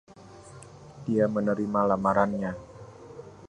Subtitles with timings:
[1.05, 2.51] Dia menerima lamarannya.